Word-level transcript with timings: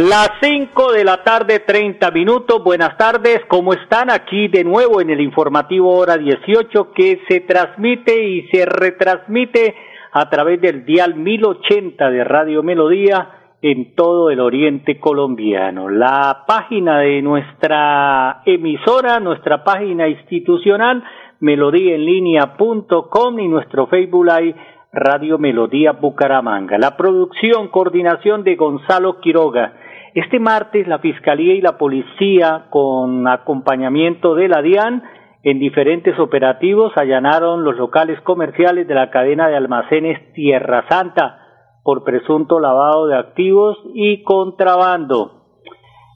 Las 0.00 0.28
5 0.42 0.90
de 0.90 1.04
la 1.04 1.22
tarde, 1.22 1.60
30 1.60 2.10
minutos. 2.10 2.64
Buenas 2.64 2.96
tardes, 2.96 3.42
¿cómo 3.46 3.74
están? 3.74 4.10
Aquí 4.10 4.48
de 4.48 4.64
nuevo 4.64 5.00
en 5.00 5.08
el 5.08 5.20
informativo 5.20 5.96
Hora 5.96 6.16
18 6.16 6.90
que 6.92 7.20
se 7.28 7.42
transmite 7.42 8.24
y 8.24 8.42
se 8.48 8.66
retransmite 8.66 9.76
a 10.10 10.28
través 10.28 10.60
del 10.60 10.84
dial 10.84 11.14
1080 11.14 12.10
de 12.10 12.24
Radio 12.24 12.64
Melodía 12.64 13.54
en 13.62 13.94
todo 13.94 14.30
el 14.30 14.40
oriente 14.40 14.98
colombiano. 14.98 15.88
La 15.88 16.42
página 16.44 16.98
de 16.98 17.22
nuestra 17.22 18.42
emisora, 18.46 19.20
nuestra 19.20 19.62
página 19.62 20.08
institucional, 20.08 21.04
melodíaenlínea.com 21.38 23.38
y 23.38 23.46
nuestro 23.46 23.86
Facebook 23.86 24.26
Live 24.26 24.56
Radio 24.92 25.38
Melodía 25.38 25.92
Bucaramanga. 25.92 26.78
La 26.78 26.96
producción, 26.96 27.68
coordinación 27.68 28.42
de 28.42 28.56
Gonzalo 28.56 29.20
Quiroga. 29.20 29.83
Este 30.14 30.38
martes 30.38 30.86
la 30.86 31.00
Fiscalía 31.00 31.54
y 31.54 31.60
la 31.60 31.76
Policía, 31.76 32.66
con 32.70 33.26
acompañamiento 33.26 34.36
de 34.36 34.46
la 34.46 34.62
DIAN, 34.62 35.02
en 35.42 35.58
diferentes 35.58 36.16
operativos 36.20 36.92
allanaron 36.96 37.64
los 37.64 37.76
locales 37.76 38.20
comerciales 38.20 38.86
de 38.86 38.94
la 38.94 39.10
cadena 39.10 39.48
de 39.48 39.56
almacenes 39.56 40.32
Tierra 40.32 40.84
Santa 40.88 41.40
por 41.82 42.04
presunto 42.04 42.60
lavado 42.60 43.08
de 43.08 43.16
activos 43.16 43.76
y 43.92 44.22
contrabando. 44.22 45.42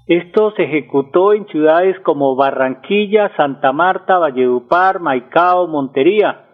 Esto 0.07 0.53
se 0.53 0.63
ejecutó 0.63 1.35
en 1.35 1.47
ciudades 1.49 1.99
como 2.01 2.37
Barranquilla, 2.37 3.33
Santa 3.37 3.73
Marta, 3.73 4.17
Valledupar, 4.17 5.01
Maicao, 5.01 5.67
Montería. 5.67 6.47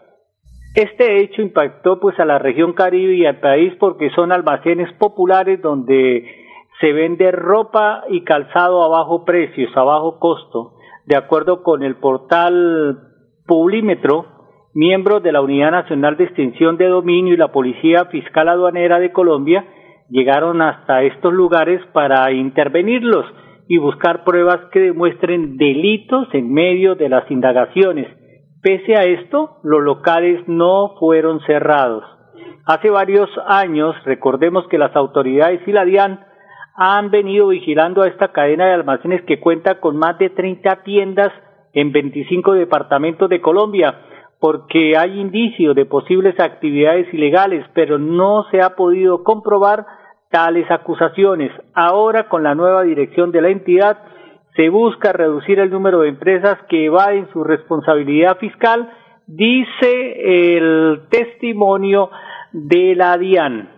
Este 0.74 1.20
hecho 1.20 1.42
impactó 1.42 2.00
pues 2.00 2.18
a 2.18 2.24
la 2.24 2.38
región 2.38 2.72
Caribe 2.72 3.14
y 3.14 3.26
al 3.26 3.38
país 3.38 3.74
porque 3.78 4.08
son 4.10 4.32
almacenes 4.32 4.90
populares 4.94 5.60
donde 5.60 6.43
se 6.84 6.92
vende 6.92 7.30
ropa 7.30 8.04
y 8.10 8.24
calzado 8.24 8.82
a 8.82 8.88
bajo 8.88 9.24
precios, 9.24 9.74
a 9.74 9.84
bajo 9.84 10.18
costo. 10.18 10.72
De 11.06 11.16
acuerdo 11.16 11.62
con 11.62 11.82
el 11.82 11.96
portal 11.96 12.98
Publímetro, 13.46 14.26
miembros 14.74 15.22
de 15.22 15.32
la 15.32 15.40
Unidad 15.40 15.70
Nacional 15.70 16.18
de 16.18 16.24
Extinción 16.24 16.76
de 16.76 16.88
Dominio 16.88 17.32
y 17.32 17.38
la 17.38 17.52
Policía 17.52 18.04
Fiscal 18.10 18.50
Aduanera 18.50 18.98
de 18.98 19.12
Colombia 19.12 19.64
llegaron 20.10 20.60
hasta 20.60 21.02
estos 21.04 21.32
lugares 21.32 21.80
para 21.94 22.30
intervenirlos 22.32 23.24
y 23.66 23.78
buscar 23.78 24.22
pruebas 24.24 24.60
que 24.70 24.80
demuestren 24.80 25.56
delitos 25.56 26.28
en 26.34 26.52
medio 26.52 26.96
de 26.96 27.08
las 27.08 27.30
indagaciones. 27.30 28.08
Pese 28.62 28.94
a 28.94 29.04
esto, 29.04 29.56
los 29.62 29.80
locales 29.80 30.46
no 30.48 30.96
fueron 31.00 31.40
cerrados. 31.46 32.04
Hace 32.66 32.90
varios 32.90 33.30
años, 33.46 33.96
recordemos 34.04 34.68
que 34.68 34.76
las 34.76 34.94
autoridades 34.94 35.66
y 35.66 35.72
la 35.72 35.86
DIAN 35.86 36.33
han 36.74 37.10
venido 37.10 37.48
vigilando 37.48 38.02
a 38.02 38.08
esta 38.08 38.32
cadena 38.32 38.66
de 38.66 38.72
almacenes 38.72 39.22
que 39.22 39.38
cuenta 39.40 39.80
con 39.80 39.96
más 39.96 40.18
de 40.18 40.30
30 40.30 40.82
tiendas 40.82 41.32
en 41.72 41.92
25 41.92 42.52
departamentos 42.54 43.28
de 43.28 43.40
Colombia, 43.40 43.94
porque 44.40 44.96
hay 44.96 45.20
indicios 45.20 45.74
de 45.74 45.86
posibles 45.86 46.38
actividades 46.38 47.12
ilegales, 47.14 47.64
pero 47.74 47.98
no 47.98 48.44
se 48.50 48.60
ha 48.60 48.76
podido 48.76 49.22
comprobar 49.22 49.86
tales 50.30 50.68
acusaciones. 50.70 51.52
Ahora, 51.74 52.28
con 52.28 52.42
la 52.42 52.54
nueva 52.54 52.82
dirección 52.82 53.30
de 53.30 53.40
la 53.40 53.50
entidad, 53.50 53.98
se 54.56 54.68
busca 54.68 55.12
reducir 55.12 55.60
el 55.60 55.70
número 55.70 56.00
de 56.00 56.08
empresas 56.08 56.58
que 56.68 56.86
evaden 56.86 57.28
su 57.32 57.44
responsabilidad 57.44 58.36
fiscal, 58.38 58.90
dice 59.26 60.56
el 60.56 61.02
testimonio 61.08 62.10
de 62.52 62.94
la 62.94 63.16
DIAN. 63.16 63.70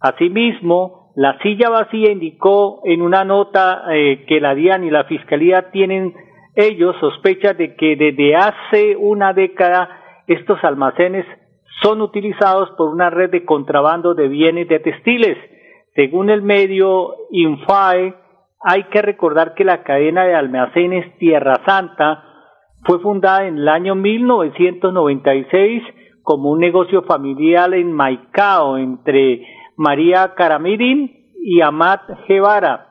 Asimismo, 0.00 0.97
la 1.18 1.36
silla 1.40 1.68
vacía 1.68 2.12
indicó 2.12 2.80
en 2.84 3.02
una 3.02 3.24
nota 3.24 3.82
eh, 3.90 4.24
que 4.28 4.40
la 4.40 4.54
DIAN 4.54 4.84
y 4.84 4.90
la 4.90 5.02
Fiscalía 5.02 5.72
tienen 5.72 6.14
ellos 6.54 6.94
sospechas 7.00 7.58
de 7.58 7.74
que 7.74 7.96
desde 7.96 8.36
hace 8.36 8.94
una 8.94 9.32
década 9.32 9.88
estos 10.28 10.62
almacenes 10.62 11.26
son 11.82 12.02
utilizados 12.02 12.70
por 12.78 12.90
una 12.90 13.10
red 13.10 13.30
de 13.30 13.44
contrabando 13.44 14.14
de 14.14 14.28
bienes 14.28 14.68
de 14.68 14.78
textiles. 14.78 15.36
Según 15.96 16.30
el 16.30 16.42
medio 16.42 17.16
Infae, 17.32 18.14
hay 18.60 18.84
que 18.84 19.02
recordar 19.02 19.54
que 19.54 19.64
la 19.64 19.82
cadena 19.82 20.22
de 20.22 20.36
almacenes 20.36 21.18
Tierra 21.18 21.56
Santa 21.66 22.22
fue 22.84 23.00
fundada 23.00 23.44
en 23.48 23.58
el 23.58 23.68
año 23.68 23.96
1996 23.96 25.82
como 26.22 26.52
un 26.52 26.60
negocio 26.60 27.02
familiar 27.02 27.74
en 27.74 27.90
Maicao 27.90 28.78
entre 28.78 29.57
María 29.78 30.34
Caramirín 30.34 31.30
y 31.40 31.60
Amat 31.60 32.02
Guevara. 32.26 32.88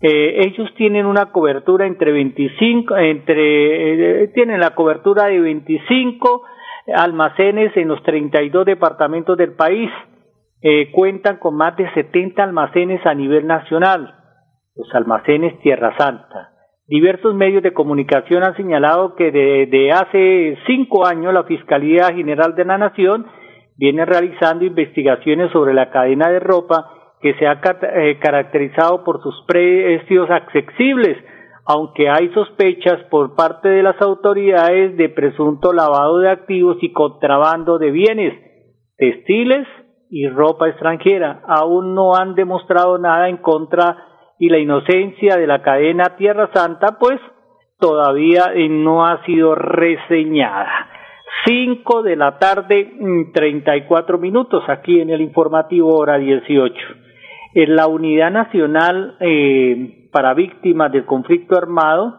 Eh, 0.00 0.46
ellos 0.46 0.72
tienen 0.76 1.04
una 1.04 1.32
cobertura 1.32 1.86
entre 1.86 2.12
25, 2.12 2.96
entre, 2.96 4.22
eh, 4.22 4.28
tienen 4.28 4.60
la 4.60 4.70
cobertura 4.70 5.26
de 5.26 5.40
25 5.40 6.42
almacenes 6.94 7.76
en 7.76 7.88
los 7.88 8.02
32 8.04 8.64
departamentos 8.64 9.36
del 9.36 9.54
país. 9.54 9.90
Eh, 10.62 10.92
cuentan 10.92 11.38
con 11.38 11.56
más 11.56 11.76
de 11.76 11.92
70 11.94 12.44
almacenes 12.44 13.04
a 13.04 13.14
nivel 13.14 13.46
nacional, 13.48 14.14
los 14.76 14.94
almacenes 14.94 15.58
Tierra 15.60 15.96
Santa. 15.98 16.52
Diversos 16.86 17.34
medios 17.34 17.62
de 17.64 17.72
comunicación 17.72 18.44
han 18.44 18.56
señalado 18.56 19.16
que 19.16 19.32
desde 19.32 19.90
hace 19.90 20.56
cinco 20.66 21.06
años 21.06 21.34
la 21.34 21.44
Fiscalía 21.44 22.12
General 22.14 22.54
de 22.54 22.64
la 22.64 22.78
Nación 22.78 23.26
viene 23.80 24.04
realizando 24.04 24.66
investigaciones 24.66 25.50
sobre 25.52 25.72
la 25.72 25.90
cadena 25.90 26.28
de 26.28 26.38
ropa 26.38 27.16
que 27.22 27.32
se 27.34 27.46
ha 27.46 27.58
eh, 27.62 28.18
caracterizado 28.20 29.02
por 29.04 29.22
sus 29.22 29.34
precios 29.46 30.30
accesibles, 30.30 31.16
aunque 31.64 32.10
hay 32.10 32.28
sospechas 32.34 33.02
por 33.10 33.34
parte 33.34 33.70
de 33.70 33.82
las 33.82 33.98
autoridades 34.02 34.98
de 34.98 35.08
presunto 35.08 35.72
lavado 35.72 36.18
de 36.18 36.28
activos 36.28 36.76
y 36.82 36.92
contrabando 36.92 37.78
de 37.78 37.90
bienes, 37.90 38.34
textiles 38.98 39.66
y 40.10 40.28
ropa 40.28 40.68
extranjera. 40.68 41.40
Aún 41.46 41.94
no 41.94 42.14
han 42.14 42.34
demostrado 42.34 42.98
nada 42.98 43.30
en 43.30 43.38
contra 43.38 43.96
y 44.38 44.50
la 44.50 44.58
inocencia 44.58 45.36
de 45.36 45.46
la 45.46 45.62
cadena 45.62 46.16
Tierra 46.18 46.50
Santa, 46.52 46.98
pues 47.00 47.18
todavía 47.78 48.52
no 48.68 49.06
ha 49.06 49.24
sido 49.24 49.54
reseñada. 49.54 50.89
Cinco 51.44 52.02
de 52.02 52.16
la 52.16 52.38
tarde, 52.38 52.92
mm, 52.98 53.32
treinta 53.32 53.76
y 53.76 53.82
cuatro 53.82 54.18
minutos 54.18 54.62
aquí 54.68 55.00
en 55.00 55.10
el 55.10 55.20
informativo 55.20 55.96
hora 55.96 56.18
dieciocho. 56.18 56.86
En 57.54 57.74
la 57.76 57.86
Unidad 57.86 58.30
Nacional 58.30 59.16
eh, 59.20 60.08
para 60.12 60.34
víctimas 60.34 60.92
del 60.92 61.04
conflicto 61.04 61.56
armado 61.56 62.18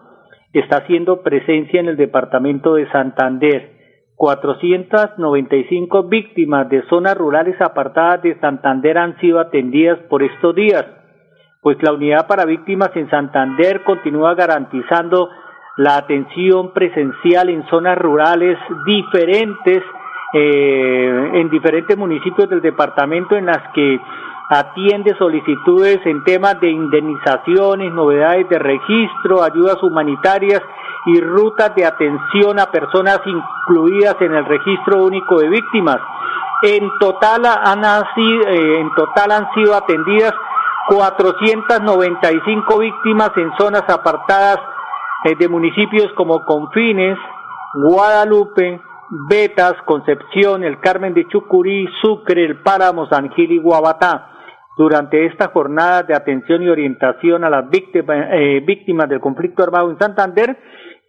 está 0.53 0.77
haciendo 0.77 1.21
presencia 1.21 1.79
en 1.79 1.87
el 1.87 1.97
departamento 1.97 2.75
de 2.75 2.89
Santander. 2.91 3.81
495 4.15 6.03
víctimas 6.03 6.69
de 6.69 6.83
zonas 6.89 7.17
rurales 7.17 7.59
apartadas 7.59 8.21
de 8.21 8.39
Santander 8.39 8.97
han 8.97 9.17
sido 9.19 9.39
atendidas 9.39 9.97
por 10.09 10.21
estos 10.21 10.53
días, 10.53 10.85
pues 11.61 11.77
la 11.81 11.93
unidad 11.93 12.27
para 12.27 12.45
víctimas 12.45 12.91
en 12.95 13.09
Santander 13.09 13.83
continúa 13.83 14.35
garantizando 14.35 15.29
la 15.77 15.97
atención 15.97 16.71
presencial 16.73 17.49
en 17.49 17.65
zonas 17.67 17.97
rurales 17.97 18.57
diferentes, 18.85 19.83
eh, 20.33 21.31
en 21.33 21.49
diferentes 21.49 21.97
municipios 21.97 22.49
del 22.49 22.61
departamento 22.61 23.35
en 23.35 23.45
las 23.45 23.71
que 23.73 23.99
atiende 24.49 25.15
solicitudes 25.17 26.05
en 26.05 26.23
temas 26.25 26.59
de 26.59 26.69
indemnizaciones, 26.69 27.93
novedades 27.93 28.49
de 28.49 28.59
registro, 28.59 29.41
ayudas 29.43 29.81
humanitarias 29.81 30.61
y 31.05 31.21
rutas 31.21 31.73
de 31.73 31.85
atención 31.85 32.59
a 32.59 32.65
personas 32.65 33.21
incluidas 33.25 34.17
en 34.19 34.33
el 34.33 34.45
registro 34.45 35.03
único 35.05 35.39
de 35.39 35.47
víctimas. 35.49 35.99
En 36.63 36.91
total 36.99 37.45
han, 37.45 37.83
eh, 37.83 38.79
en 38.79 38.93
total 38.93 39.31
han 39.31 39.53
sido 39.53 39.73
atendidas 39.73 40.33
495 40.89 42.77
víctimas 42.77 43.31
en 43.37 43.51
zonas 43.57 43.83
apartadas 43.87 44.59
de 45.23 45.47
municipios 45.47 46.11
como 46.13 46.43
Confines, 46.45 47.17
Guadalupe, 47.73 48.81
Betas, 49.29 49.75
Concepción, 49.85 50.63
el 50.63 50.79
Carmen 50.79 51.13
de 51.13 51.27
Chucurí, 51.27 51.87
Sucre, 52.01 52.43
el 52.43 52.61
Páramo, 52.61 53.07
San 53.07 53.29
Gil 53.31 53.51
y 53.51 53.59
Guabatá. 53.59 54.27
durante 54.77 55.25
esta 55.25 55.49
jornada 55.49 56.01
de 56.01 56.15
atención 56.15 56.63
y 56.63 56.69
orientación 56.69 57.43
a 57.43 57.49
las 57.49 57.69
víctimas, 57.69 58.29
eh, 58.31 58.63
víctimas 58.65 59.09
del 59.09 59.19
conflicto 59.19 59.61
armado 59.61 59.91
en 59.91 59.99
Santander, 59.99 60.57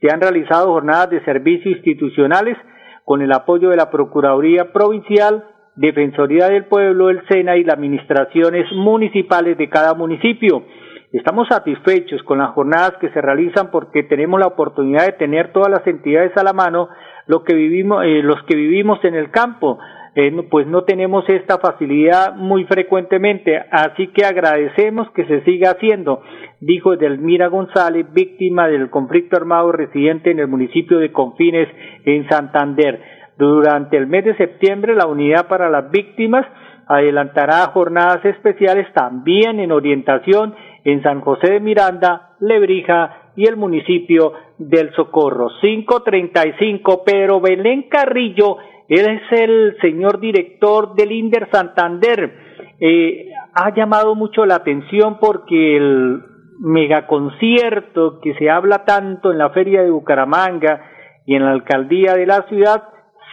se 0.01 0.13
han 0.13 0.21
realizado 0.21 0.73
jornadas 0.73 1.09
de 1.11 1.25
servicio 1.25 1.71
institucionales 1.71 2.59
con 3.05 3.23
el 3.23 3.33
apoyo 3.33 3.71
de 3.71 3.77
la 3.77 3.91
Procuraduría 3.91 4.73
Provincial, 4.73 5.45
Defensoría 5.77 6.49
del 6.49 6.67
Pueblo, 6.67 7.09
el 7.09 7.27
SENA 7.29 7.57
y 7.57 7.65
las 7.65 7.77
administraciones 7.77 8.71
municipales 8.73 9.57
de 9.57 9.71
cada 9.71 9.95
municipio. 9.95 10.65
Estamos 11.13 11.47
satisfechos 11.49 12.23
con 12.23 12.39
las 12.39 12.53
jornadas 12.53 12.95
que 12.99 13.11
se 13.11 13.21
realizan 13.21 13.71
porque 13.71 14.03
tenemos 14.03 14.41
la 14.41 14.47
oportunidad 14.47 15.05
de 15.05 15.13
tener 15.13 15.53
todas 15.53 15.71
las 15.71 15.87
entidades 15.87 16.35
a 16.39 16.43
la 16.43 16.55
mano, 16.55 16.89
lo 17.27 17.45
que 17.45 17.55
vivimos, 17.55 18.03
eh, 18.03 18.23
los 18.23 18.43
que 18.45 18.57
vivimos 18.57 19.05
en 19.05 19.15
el 19.15 19.31
campo, 19.31 19.79
eh, 20.15 20.33
pues 20.51 20.67
no 20.67 20.85
tenemos 20.85 21.29
esta 21.29 21.59
facilidad 21.59 22.35
muy 22.35 22.65
frecuentemente, 22.65 23.63
así 23.71 24.07
que 24.09 24.25
agradecemos 24.25 25.11
que 25.11 25.27
se 25.27 25.43
siga 25.45 25.73
haciendo, 25.73 26.23
dijo 26.61 26.97
Delmira 26.97 27.49
González, 27.49 28.07
víctima 28.15 28.69
del 28.69 28.89
conflicto 28.89 29.37
armado 29.37 29.71
residente 29.71 30.31
en 30.31 30.39
el 30.39 30.49
municipio 30.49 30.99
de 30.99 31.13
Confines, 31.13 31.69
en 32.07 32.27
Santander. 32.31 33.03
Durante 33.37 33.99
el 33.99 34.07
mes 34.07 34.25
de 34.25 34.37
septiembre, 34.37 34.95
la 34.95 35.07
Unidad 35.07 35.47
para 35.47 35.69
las 35.69 35.91
Víctimas 35.91 36.47
adelantará 36.87 37.67
jornadas 37.69 38.25
especiales 38.25 38.87
también 38.93 39.61
en 39.61 39.73
orientación 39.73 40.55
en 40.85 41.03
San 41.03 41.21
José 41.21 41.53
de 41.53 41.61
Miranda, 41.61 42.37
Lebrija 42.41 43.33
y 43.37 43.47
el 43.47 43.57
municipio 43.57 44.33
del 44.59 44.93
Socorro. 44.95 45.49
535, 45.61 47.03
pero 47.05 47.41
Belén 47.41 47.89
Carrillo 47.89 48.59
es 48.89 49.21
el 49.31 49.77
señor 49.81 50.21
director 50.21 50.95
del 50.95 51.13
INDER 51.13 51.49
Santander. 51.51 52.35
Eh, 52.79 53.31
ha 53.55 53.75
llamado 53.75 54.15
mucho 54.15 54.45
la 54.45 54.57
atención 54.57 55.19
porque 55.21 55.77
el 55.77 56.23
megaconcierto 56.59 58.21
que 58.21 58.35
se 58.35 58.51
habla 58.51 58.85
tanto 58.85 59.33
en 59.33 59.39
la 59.39 59.51
feria 59.51 59.83
de 59.83 59.91
Bucaramanga 59.91 60.83
y 61.27 61.35
en 61.35 61.45
la 61.45 61.53
alcaldía 61.53 62.15
de 62.15 62.27
la 62.27 62.43
ciudad 62.49 62.85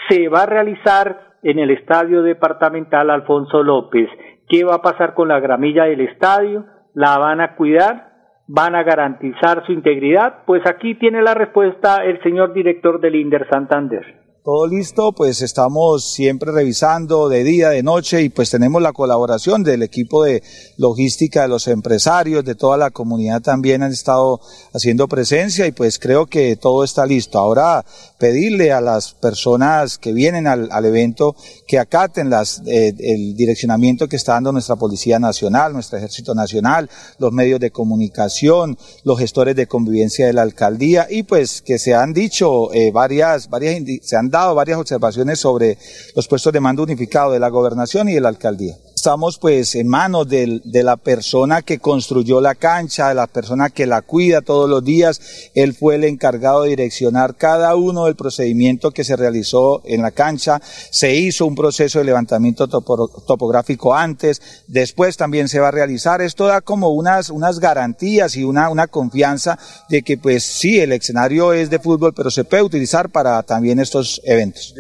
se 0.07 0.29
va 0.29 0.43
a 0.43 0.45
realizar 0.45 1.29
en 1.43 1.59
el 1.59 1.71
estadio 1.71 2.21
departamental 2.21 3.09
Alfonso 3.09 3.63
López. 3.63 4.09
¿Qué 4.47 4.63
va 4.63 4.75
a 4.75 4.81
pasar 4.81 5.13
con 5.13 5.27
la 5.27 5.39
gramilla 5.39 5.85
del 5.85 6.01
estadio? 6.01 6.65
¿La 6.99 7.17
van 7.17 7.39
a 7.39 7.55
cuidar? 7.55 8.09
¿Van 8.47 8.75
a 8.75 8.83
garantizar 8.83 9.65
su 9.65 9.71
integridad? 9.71 10.43
Pues 10.45 10.61
aquí 10.65 10.95
tiene 10.95 11.21
la 11.21 11.33
respuesta 11.33 12.03
el 12.03 12.21
señor 12.23 12.51
director 12.51 12.99
del 12.99 13.15
INDER 13.15 13.47
Santander 13.49 14.19
todo 14.43 14.67
listo, 14.67 15.11
pues 15.11 15.41
estamos 15.41 16.13
siempre 16.13 16.51
revisando 16.51 17.27
de 17.27 17.43
día, 17.43 17.69
de 17.69 17.83
noche 17.83 18.21
y 18.21 18.29
pues 18.29 18.49
tenemos 18.49 18.81
la 18.81 18.93
colaboración 18.93 19.63
del 19.63 19.83
equipo 19.83 20.23
de 20.23 20.41
logística 20.77 21.41
de 21.41 21.49
los 21.49 21.67
empresarios, 21.67 22.45
de 22.45 22.55
toda 22.55 22.77
la 22.77 22.89
comunidad 22.89 23.41
también 23.41 23.83
han 23.83 23.91
estado 23.91 24.39
haciendo 24.73 25.09
presencia 25.09 25.67
y 25.67 25.73
pues 25.73 25.99
creo 25.99 26.27
que 26.27 26.55
todo 26.55 26.85
está 26.85 27.05
listo. 27.05 27.37
Ahora 27.37 27.85
pedirle 28.17 28.71
a 28.71 28.79
las 28.79 29.13
personas 29.13 29.97
que 29.97 30.13
vienen 30.13 30.47
al, 30.47 30.85
evento 30.85 31.35
que 31.67 31.77
acaten 31.77 32.29
las, 32.29 32.61
eh, 32.65 32.93
el 32.97 33.35
direccionamiento 33.35 34.07
que 34.07 34.15
está 34.15 34.33
dando 34.33 34.53
nuestra 34.53 34.77
Policía 34.77 35.19
Nacional, 35.19 35.73
nuestro 35.73 35.97
Ejército 35.97 36.33
Nacional, 36.33 36.89
los 37.17 37.33
medios 37.33 37.59
de 37.59 37.71
comunicación, 37.71 38.77
los 39.03 39.19
gestores 39.19 39.55
de 39.55 39.67
convivencia 39.67 40.25
de 40.25 40.33
la 40.33 40.43
alcaldía 40.43 41.07
y 41.09 41.23
pues 41.23 41.61
que 41.61 41.77
se 41.77 41.93
han 41.93 42.13
dicho 42.13 42.73
eh, 42.73 42.91
varias, 42.91 43.49
varias, 43.49 43.83
se 44.01 44.15
han 44.15 44.29
dado 44.29 44.38
varias 44.47 44.79
observaciones 44.79 45.39
sobre 45.39 45.77
los 46.15 46.27
puestos 46.27 46.53
de 46.53 46.59
mando 46.59 46.83
unificado 46.83 47.31
de 47.31 47.39
la 47.39 47.49
gobernación 47.49 48.09
y 48.09 48.13
de 48.13 48.21
la 48.21 48.29
alcaldía. 48.29 48.77
Estamos 48.99 49.37
pues 49.37 49.75
en 49.75 49.87
manos 49.87 50.27
de, 50.27 50.59
la 50.65 50.97
persona 50.97 51.61
que 51.61 51.79
construyó 51.79 52.41
la 52.41 52.53
cancha, 52.53 53.07
de 53.07 53.15
la 53.15 53.27
persona 53.27 53.69
que 53.69 53.85
la 53.85 54.01
cuida 54.01 54.41
todos 54.41 54.69
los 54.69 54.83
días. 54.83 55.21
Él 55.55 55.73
fue 55.73 55.95
el 55.95 56.03
encargado 56.03 56.63
de 56.63 56.71
direccionar 56.71 57.37
cada 57.37 57.77
uno 57.77 58.07
del 58.07 58.17
procedimiento 58.17 58.91
que 58.91 59.05
se 59.05 59.15
realizó 59.15 59.81
en 59.85 60.01
la 60.01 60.11
cancha. 60.11 60.61
Se 60.91 61.15
hizo 61.15 61.45
un 61.45 61.55
proceso 61.55 61.99
de 61.99 62.03
levantamiento 62.03 62.67
topográfico 62.67 63.95
antes, 63.95 64.41
después 64.67 65.15
también 65.15 65.47
se 65.47 65.61
va 65.61 65.69
a 65.69 65.71
realizar. 65.71 66.21
Esto 66.21 66.47
da 66.47 66.59
como 66.59 66.89
unas, 66.89 67.29
unas 67.29 67.61
garantías 67.61 68.35
y 68.35 68.43
una, 68.43 68.67
una 68.67 68.87
confianza 68.87 69.57
de 69.87 70.01
que 70.01 70.17
pues 70.17 70.43
sí, 70.43 70.77
el 70.77 70.91
escenario 70.91 71.53
es 71.53 71.69
de 71.69 71.79
fútbol, 71.79 72.13
pero 72.13 72.29
se 72.29 72.43
puede 72.43 72.63
utilizar 72.63 73.07
para 73.09 73.43
también 73.43 73.79
estos 73.79 74.19
eventos. 74.25 74.75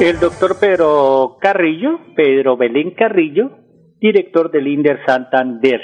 El 0.00 0.20
doctor 0.20 0.60
Pedro 0.60 1.38
Carrillo, 1.40 1.98
Pedro 2.14 2.56
Belén 2.56 2.92
Carrillo, 2.92 3.50
director 4.00 4.48
del 4.52 4.68
INDER 4.68 5.00
Santander. 5.04 5.80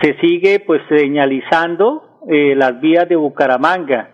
Se 0.00 0.14
sigue 0.20 0.60
pues 0.64 0.80
señalizando 0.88 2.20
eh, 2.30 2.54
las 2.54 2.80
vías 2.80 3.08
de 3.08 3.16
Bucaramanga. 3.16 4.10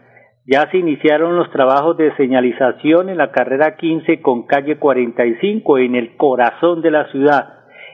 Ya 0.47 0.71
se 0.71 0.79
iniciaron 0.79 1.37
los 1.37 1.51
trabajos 1.51 1.99
de 1.99 2.17
señalización 2.17 3.11
en 3.11 3.19
la 3.19 3.31
carrera 3.31 3.77
15 3.77 4.23
con 4.23 4.47
calle 4.47 4.79
45 4.79 5.77
en 5.77 5.95
el 5.95 6.17
corazón 6.17 6.81
de 6.81 6.91
la 6.91 7.11
ciudad. 7.11 7.53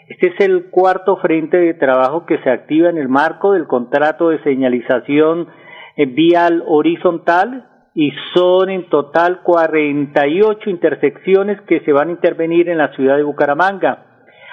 Este 0.09 0.29
es 0.29 0.39
el 0.39 0.71
cuarto 0.71 1.17
frente 1.17 1.57
de 1.57 1.75
trabajo 1.75 2.27
que 2.27 2.39
se 2.45 2.51
activa 2.51 2.91
en 2.91 2.97
el 2.97 3.09
marco 3.09 3.55
del 3.55 3.67
contrato 3.67 4.29
de 4.29 4.41
señalización 4.45 5.49
eh, 5.97 6.07
vial 6.07 6.63
horizontal 6.69 7.74
y 7.95 8.13
son 8.35 8.71
en 8.71 8.89
total 8.89 9.43
48 9.43 10.69
intersecciones 10.69 11.61
que 11.63 11.81
se 11.81 11.93
van 11.93 12.09
a 12.09 12.13
intervenir 12.13 12.69
en 12.69 12.79
la 12.79 12.93
ciudad 12.95 13.17
de 13.17 13.23
Bucaramanga. 13.23 14.07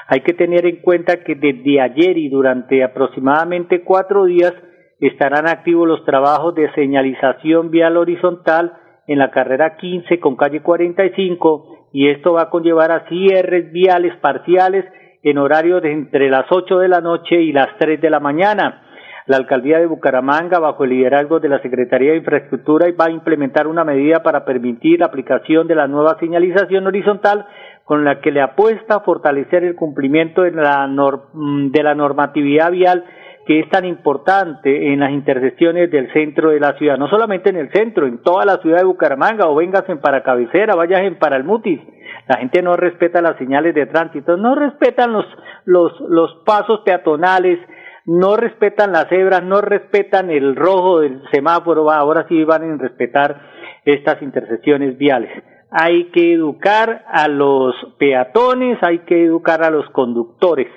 Hay 0.07 0.21
que 0.21 0.33
tener 0.33 0.65
en 0.65 0.81
cuenta 0.81 1.23
que 1.23 1.35
desde 1.35 1.81
ayer 1.81 2.17
y 2.17 2.29
durante 2.29 2.83
aproximadamente 2.83 3.83
cuatro 3.83 4.25
días 4.25 4.53
estarán 4.99 5.47
activos 5.47 5.87
los 5.87 6.05
trabajos 6.05 6.53
de 6.53 6.71
señalización 6.73 7.71
vial 7.71 7.97
horizontal 7.97 8.73
en 9.07 9.17
la 9.17 9.31
carrera 9.31 9.75
15 9.77 10.19
con 10.19 10.35
calle 10.35 10.61
45 10.61 11.89
y 11.93 12.09
esto 12.09 12.33
va 12.33 12.43
a 12.43 12.49
conllevar 12.49 12.91
a 12.91 13.07
cierres 13.07 13.71
viales 13.71 14.15
parciales 14.17 14.85
en 15.23 15.37
horarios 15.39 15.81
de 15.81 15.91
entre 15.91 16.29
las 16.29 16.45
8 16.49 16.77
de 16.77 16.87
la 16.87 17.01
noche 17.01 17.41
y 17.41 17.51
las 17.51 17.77
3 17.79 17.99
de 17.99 18.09
la 18.09 18.19
mañana. 18.19 18.83
La 19.27 19.37
alcaldía 19.37 19.79
de 19.79 19.85
Bucaramanga, 19.85 20.59
bajo 20.59 20.83
el 20.83 20.91
liderazgo 20.91 21.39
de 21.39 21.49
la 21.49 21.61
Secretaría 21.61 22.11
de 22.11 22.17
Infraestructura, 22.17 22.87
va 22.99 23.05
a 23.05 23.11
implementar 23.11 23.67
una 23.67 23.83
medida 23.83 24.23
para 24.23 24.45
permitir 24.45 24.99
la 24.99 25.07
aplicación 25.07 25.67
de 25.67 25.75
la 25.75 25.87
nueva 25.87 26.17
señalización 26.19 26.87
horizontal 26.87 27.45
con 27.85 28.03
la 28.03 28.21
que 28.21 28.31
le 28.31 28.41
apuesta 28.41 28.95
a 28.95 28.99
fortalecer 29.01 29.63
el 29.63 29.75
cumplimiento 29.75 30.43
de 30.43 30.51
la, 30.51 30.87
mm, 30.87 31.71
de 31.71 31.83
la 31.83 31.93
normatividad 31.95 32.71
vial 32.71 33.03
que 33.45 33.59
es 33.59 33.69
tan 33.69 33.85
importante 33.85 34.93
en 34.93 34.99
las 34.99 35.11
intersecciones 35.11 35.89
del 35.89 36.11
centro 36.13 36.51
de 36.51 36.59
la 36.59 36.73
ciudad, 36.73 36.97
no 36.97 37.09
solamente 37.09 37.49
en 37.49 37.57
el 37.57 37.71
centro, 37.71 38.05
en 38.05 38.21
toda 38.21 38.45
la 38.45 38.57
ciudad 38.57 38.77
de 38.77 38.85
Bucaramanga, 38.85 39.47
o 39.47 39.55
vengas 39.55 39.83
en 39.89 39.99
para 39.99 40.21
cabecera, 40.21 40.75
vayas 40.75 41.01
en 41.01 41.17
para 41.17 41.37
el 41.37 41.43
mutis. 41.43 41.79
La 42.27 42.37
gente 42.37 42.61
no 42.61 42.75
respeta 42.77 43.21
las 43.21 43.37
señales 43.37 43.73
de 43.73 43.87
tránsito, 43.87 44.37
no 44.37 44.53
respetan 44.55 45.11
los, 45.11 45.25
los, 45.65 45.99
los 46.01 46.35
pasos 46.45 46.81
peatonales, 46.85 47.59
no 48.05 48.35
respetan 48.35 48.91
las 48.91 49.07
cebras, 49.09 49.43
no 49.43 49.61
respetan 49.61 50.29
el 50.29 50.55
rojo 50.55 51.01
del 51.01 51.21
semáforo, 51.31 51.89
ahora 51.91 52.25
sí 52.27 52.43
van 52.43 52.63
a 52.63 52.77
respetar 52.77 53.41
estas 53.85 54.21
intersecciones 54.21 54.97
viales. 54.97 55.31
Hay 55.71 56.11
que 56.11 56.33
educar 56.33 57.05
a 57.07 57.27
los 57.27 57.73
peatones, 57.97 58.77
hay 58.81 58.99
que 58.99 59.23
educar 59.23 59.63
a 59.63 59.69
los 59.69 59.89
conductores 59.91 60.67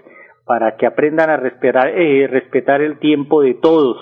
para 0.45 0.77
que 0.77 0.87
aprendan 0.87 1.31
a 1.31 1.37
respetar, 1.37 1.89
eh, 1.89 2.27
respetar 2.29 2.83
el 2.83 2.99
tiempo 2.99 3.43
de 3.43 3.55
todos. 3.55 3.97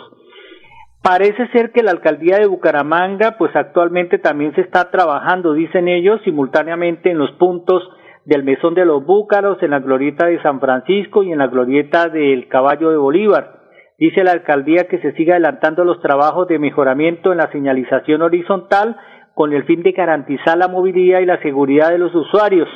Parece 1.02 1.48
ser 1.48 1.72
que 1.72 1.82
la 1.82 1.90
alcaldía 1.90 2.38
de 2.38 2.46
Bucaramanga, 2.46 3.36
pues 3.38 3.54
actualmente 3.56 4.18
también 4.18 4.54
se 4.54 4.60
está 4.60 4.90
trabajando, 4.90 5.52
dicen 5.52 5.88
ellos, 5.88 6.20
simultáneamente 6.24 7.10
en 7.10 7.18
los 7.18 7.32
puntos 7.32 7.82
del 8.24 8.44
Mesón 8.44 8.74
de 8.74 8.84
los 8.84 9.04
Búcaros, 9.04 9.62
en 9.62 9.70
la 9.70 9.80
glorieta 9.80 10.26
de 10.26 10.40
San 10.42 10.60
Francisco 10.60 11.22
y 11.22 11.32
en 11.32 11.38
la 11.38 11.48
glorieta 11.48 12.08
del 12.08 12.48
Caballo 12.48 12.90
de 12.90 12.96
Bolívar. 12.96 13.62
Dice 13.98 14.24
la 14.24 14.32
alcaldía 14.32 14.88
que 14.88 14.98
se 14.98 15.12
siga 15.12 15.34
adelantando 15.34 15.84
los 15.84 16.00
trabajos 16.00 16.48
de 16.48 16.58
mejoramiento 16.58 17.32
en 17.32 17.38
la 17.38 17.50
señalización 17.52 18.22
horizontal 18.22 18.96
con 19.34 19.52
el 19.52 19.64
fin 19.64 19.82
de 19.82 19.92
garantizar 19.92 20.58
la 20.58 20.68
movilidad 20.68 21.20
y 21.20 21.26
la 21.26 21.40
seguridad 21.40 21.90
de 21.90 21.98
los 21.98 22.14
usuarios. 22.14 22.68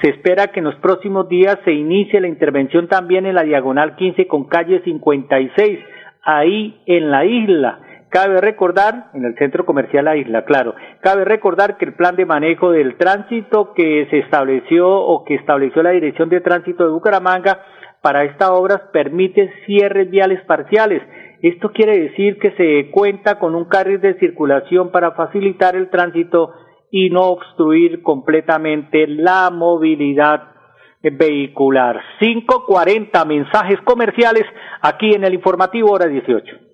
Se 0.00 0.10
espera 0.10 0.48
que 0.48 0.60
en 0.60 0.64
los 0.64 0.74
próximos 0.76 1.28
días 1.28 1.58
se 1.64 1.72
inicie 1.72 2.20
la 2.20 2.28
intervención 2.28 2.88
también 2.88 3.26
en 3.26 3.34
la 3.34 3.42
diagonal 3.42 3.94
15 3.96 4.26
con 4.26 4.44
calle 4.44 4.80
56, 4.84 5.78
ahí 6.24 6.80
en 6.86 7.10
la 7.10 7.24
isla. 7.24 7.78
Cabe 8.14 8.40
recordar, 8.40 9.06
en 9.12 9.24
el 9.24 9.34
centro 9.38 9.66
comercial 9.66 10.04
La 10.04 10.16
Isla, 10.16 10.44
claro, 10.44 10.76
cabe 11.00 11.24
recordar 11.24 11.76
que 11.76 11.84
el 11.84 11.94
plan 11.94 12.14
de 12.14 12.24
manejo 12.24 12.70
del 12.70 12.96
tránsito 12.96 13.74
que 13.74 14.06
se 14.08 14.18
estableció 14.20 14.88
o 14.88 15.24
que 15.24 15.34
estableció 15.34 15.82
la 15.82 15.90
Dirección 15.90 16.28
de 16.28 16.40
Tránsito 16.40 16.84
de 16.84 16.92
Bucaramanga 16.92 17.58
para 18.02 18.22
esta 18.22 18.52
obra 18.52 18.92
permite 18.92 19.52
cierres 19.66 20.08
viales 20.12 20.40
parciales. 20.44 21.02
Esto 21.42 21.72
quiere 21.72 21.98
decir 21.98 22.38
que 22.38 22.52
se 22.52 22.92
cuenta 22.92 23.40
con 23.40 23.56
un 23.56 23.64
carril 23.64 24.00
de 24.00 24.16
circulación 24.20 24.92
para 24.92 25.10
facilitar 25.16 25.74
el 25.74 25.90
tránsito 25.90 26.52
y 26.92 27.10
no 27.10 27.22
obstruir 27.22 28.00
completamente 28.02 29.08
la 29.08 29.50
movilidad 29.50 30.40
vehicular. 31.02 32.00
540 32.20 33.24
mensajes 33.24 33.80
comerciales 33.80 34.44
aquí 34.82 35.10
en 35.16 35.24
el 35.24 35.34
informativo 35.34 35.90
hora 35.90 36.06
18. 36.06 36.73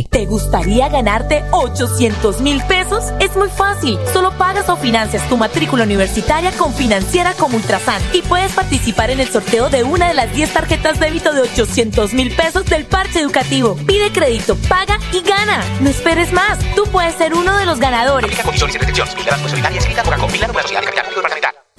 ¿Te 0.09 0.25
gustaría 0.25 0.89
ganarte 0.89 1.43
800 1.51 2.41
mil 2.41 2.61
pesos? 2.65 3.13
Es 3.19 3.35
muy 3.35 3.49
fácil. 3.49 3.97
Solo 4.13 4.31
pagas 4.37 4.69
o 4.69 4.75
financias 4.75 5.27
tu 5.29 5.37
matrícula 5.37 5.83
universitaria 5.83 6.51
con 6.51 6.73
Financiera 6.73 7.33
como 7.33 7.57
Ultrasan 7.57 8.01
y 8.13 8.21
puedes 8.21 8.53
participar 8.53 9.09
en 9.09 9.19
el 9.19 9.29
sorteo 9.29 9.69
de 9.69 9.83
una 9.83 10.07
de 10.07 10.13
las 10.13 10.33
10 10.33 10.53
tarjetas 10.53 10.99
débito 10.99 11.33
de 11.33 11.41
800 11.41 12.13
mil 12.13 12.35
pesos 12.35 12.65
del 12.65 12.85
parche 12.85 13.19
educativo. 13.19 13.75
Pide 13.85 14.11
crédito, 14.11 14.55
paga 14.69 14.97
y 15.11 15.21
gana. 15.21 15.63
No 15.81 15.89
esperes 15.89 16.31
más. 16.33 16.59
Tú 16.75 16.83
puedes 16.91 17.15
ser 17.15 17.33
uno 17.33 17.57
de 17.57 17.65
los 17.65 17.79
ganadores. 17.79 18.31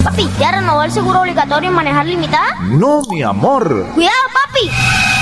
Papi, 0.03 0.29
¿ya 0.39 0.51
renovó 0.51 0.83
el 0.83 0.91
seguro 0.91 1.21
obligatorio 1.21 1.71
en 1.71 1.77
manejar 1.77 2.07
limitada? 2.07 2.57
No, 2.63 3.03
mi 3.09 3.23
amor. 3.23 3.87
¡Cuidado, 3.95 4.17
papi! 4.33 5.22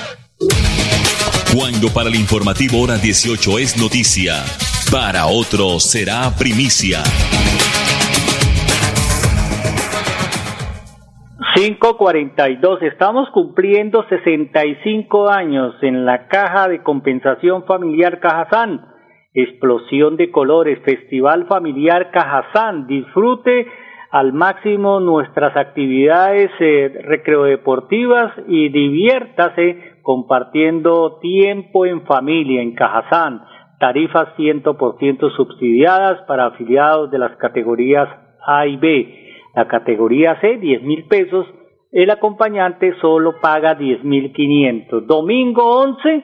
Cuando 1.53 1.89
para 1.93 2.07
el 2.07 2.15
informativo 2.15 2.81
hora 2.81 2.95
18 2.95 3.59
es 3.59 3.75
noticia, 3.75 4.39
para 4.89 5.27
otro 5.27 5.81
será 5.83 6.31
primicia. 6.39 7.03
542. 11.53 12.83
Estamos 12.83 13.29
cumpliendo 13.31 14.07
65 14.07 15.29
años 15.29 15.75
en 15.81 16.05
la 16.05 16.29
Caja 16.29 16.69
de 16.69 16.81
Compensación 16.83 17.65
Familiar 17.65 18.21
Cajazán. 18.21 18.85
Explosión 19.33 20.15
de 20.15 20.31
colores, 20.31 20.79
Festival 20.85 21.47
Familiar 21.47 22.11
Cajazán. 22.11 22.87
Disfrute 22.87 23.67
al 24.09 24.31
máximo 24.31 25.01
nuestras 25.01 25.57
actividades 25.57 26.49
eh, 26.61 26.93
recreodeportivas 27.03 28.31
y 28.47 28.69
diviértase 28.69 29.90
compartiendo 30.01 31.19
tiempo 31.19 31.85
en 31.85 32.05
familia 32.05 32.61
en 32.61 32.73
Cajazán, 32.73 33.43
tarifas 33.79 34.29
100% 34.37 35.35
subsidiadas 35.35 36.21
para 36.27 36.47
afiliados 36.47 37.11
de 37.11 37.19
las 37.19 37.35
categorías 37.37 38.07
A 38.45 38.67
y 38.67 38.77
B. 38.77 39.17
La 39.55 39.67
categoría 39.67 40.39
C, 40.39 40.57
10 40.57 40.83
mil 40.83 41.05
pesos, 41.07 41.45
el 41.91 42.09
acompañante 42.09 42.93
solo 43.01 43.39
paga 43.41 43.75
10 43.75 44.03
mil 44.03 44.31
500. 44.31 45.07
Domingo 45.07 45.81
11, 45.81 46.23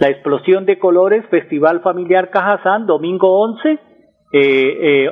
la 0.00 0.08
explosión 0.08 0.66
de 0.66 0.78
colores, 0.78 1.24
Festival 1.30 1.80
Familiar 1.80 2.30
Cajazán, 2.30 2.86
domingo 2.86 3.40
11, 3.40 3.70
eh, 3.72 3.78
eh, 4.32 5.10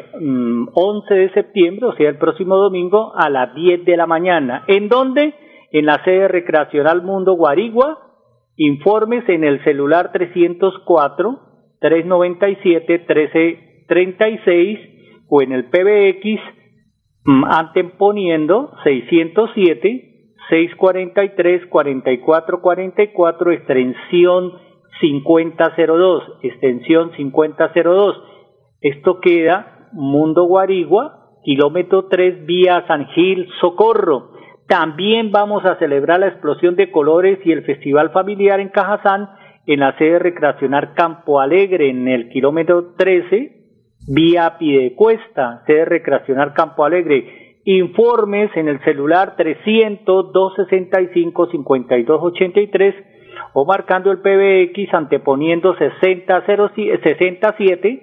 11 0.74 1.14
mm, 1.14 1.16
de 1.16 1.32
septiembre, 1.32 1.86
o 1.86 1.94
sea, 1.94 2.08
el 2.08 2.18
próximo 2.18 2.56
domingo 2.56 3.12
a 3.14 3.30
las 3.30 3.54
10 3.54 3.84
de 3.84 3.96
la 3.96 4.06
mañana. 4.06 4.64
¿En 4.66 4.88
dónde? 4.88 5.34
En 5.74 5.86
la 5.86 6.02
sede 6.04 6.28
recreacional 6.28 7.02
Mundo 7.02 7.34
Guarigua. 7.34 7.98
Informes 8.56 9.28
en 9.28 9.42
el 9.42 9.62
celular 9.64 10.12
304 10.12 11.40
397 11.80 13.04
1336 13.08 14.78
o 15.28 15.42
en 15.42 15.50
el 15.50 15.64
PBX 15.64 16.40
mm, 17.24 17.44
anteponiendo 17.44 18.70
607 18.84 20.36
643 20.48 21.66
4444 21.68 23.50
extensión 23.50 24.52
5002 25.00 26.22
extensión 26.42 27.10
5002 27.16 28.22
esto 28.80 29.18
queda 29.20 29.88
Mundo 29.92 30.44
Guarigua 30.44 31.32
kilómetro 31.42 32.06
3 32.06 32.46
vía 32.46 32.84
San 32.86 33.08
Gil 33.08 33.48
Socorro 33.60 34.33
también 34.66 35.30
vamos 35.30 35.64
a 35.64 35.78
celebrar 35.78 36.20
la 36.20 36.28
explosión 36.28 36.76
de 36.76 36.90
colores 36.90 37.38
y 37.44 37.52
el 37.52 37.64
festival 37.64 38.10
familiar 38.10 38.60
en 38.60 38.70
Cajazán 38.70 39.28
en 39.66 39.80
la 39.80 39.96
sede 39.98 40.18
recreacional 40.18 40.94
Campo 40.94 41.40
Alegre 41.40 41.90
en 41.90 42.08
el 42.08 42.30
kilómetro 42.30 42.94
13 42.96 43.64
vía 44.08 44.56
Pidecuesta, 44.58 45.62
sede 45.66 45.84
recreacional 45.84 46.54
Campo 46.54 46.84
Alegre. 46.84 47.58
Informes 47.64 48.50
en 48.56 48.68
el 48.68 48.82
celular 48.84 49.36
300 49.36 50.32
265 50.32 51.50
5283 51.50 52.94
o 53.54 53.64
marcando 53.64 54.10
el 54.10 54.18
PBX 54.18 54.92
anteponiendo 54.92 55.74
6067 55.76 58.02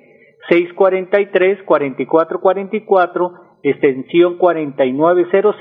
643 0.49 1.59
4444 1.63 3.50
extensión 3.63 4.37
4900 4.37 5.55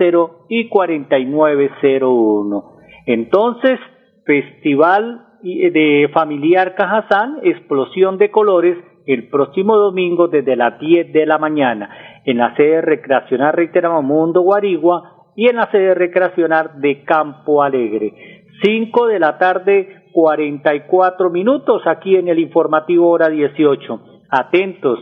y 0.49 0.69
4901. 0.69 2.64
Entonces, 3.07 3.78
Festival 4.25 5.26
de 5.42 6.11
Familiar 6.12 6.75
Cajazán, 6.75 7.38
explosión 7.42 8.19
de 8.19 8.30
colores, 8.30 8.76
el 9.07 9.28
próximo 9.28 9.76
domingo 9.76 10.28
desde 10.28 10.57
las 10.57 10.78
10 10.78 11.12
de 11.12 11.26
la 11.26 11.38
mañana, 11.38 11.90
en 12.25 12.38
la 12.38 12.54
sede 12.54 12.83
recreacional 12.83 13.52
Reiteramo 13.54 14.02
Mundo 14.02 14.42
Guarigua 14.42 15.33
y 15.35 15.49
en 15.49 15.57
la 15.57 15.71
sede 15.71 15.95
recreacional 15.95 16.80
de 16.80 17.02
Campo 17.04 17.62
Alegre. 17.62 18.45
5 18.62 19.07
de 19.07 19.19
la 19.19 19.38
tarde, 19.38 20.04
44 20.12 21.30
minutos 21.30 21.83
aquí 21.87 22.16
en 22.16 22.28
el 22.28 22.38
informativo 22.38 23.09
hora 23.09 23.28
18. 23.28 24.00
Atentos, 24.28 24.99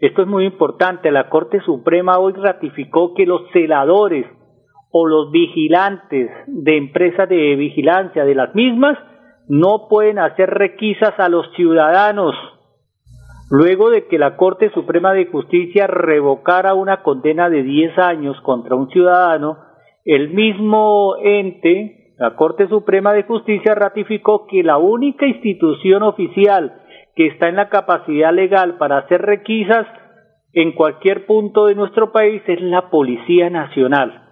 esto 0.00 0.22
es 0.22 0.28
muy 0.28 0.44
importante. 0.44 1.10
La 1.10 1.28
Corte 1.28 1.60
Suprema 1.60 2.18
hoy 2.18 2.34
ratificó 2.34 3.14
que 3.14 3.26
los 3.26 3.42
celadores 3.52 4.26
o 4.90 5.06
los 5.06 5.30
vigilantes 5.30 6.30
de 6.46 6.76
empresas 6.76 7.28
de 7.28 7.56
vigilancia 7.56 8.24
de 8.24 8.34
las 8.34 8.54
mismas 8.54 8.98
no 9.48 9.88
pueden 9.88 10.18
hacer 10.18 10.50
requisas 10.50 11.18
a 11.18 11.28
los 11.28 11.46
ciudadanos. 11.54 12.34
Luego 13.50 13.90
de 13.90 14.06
que 14.06 14.18
la 14.18 14.36
Corte 14.36 14.70
Suprema 14.70 15.12
de 15.12 15.26
Justicia 15.26 15.86
revocara 15.86 16.74
una 16.74 17.02
condena 17.02 17.48
de 17.48 17.62
10 17.62 17.98
años 17.98 18.40
contra 18.42 18.74
un 18.74 18.90
ciudadano, 18.90 19.58
el 20.04 20.30
mismo 20.30 21.14
ente, 21.22 22.14
la 22.18 22.34
Corte 22.34 22.68
Suprema 22.68 23.12
de 23.12 23.22
Justicia, 23.22 23.74
ratificó 23.74 24.46
que 24.46 24.62
la 24.62 24.78
única 24.78 25.26
institución 25.26 26.02
oficial 26.02 26.82
que 27.16 27.26
está 27.26 27.48
en 27.48 27.56
la 27.56 27.70
capacidad 27.70 28.32
legal 28.32 28.76
para 28.76 28.98
hacer 28.98 29.22
requisas 29.22 29.86
en 30.52 30.72
cualquier 30.72 31.26
punto 31.26 31.66
de 31.66 31.74
nuestro 31.74 32.12
país 32.12 32.42
es 32.46 32.60
la 32.60 32.90
Policía 32.90 33.50
Nacional. 33.50 34.22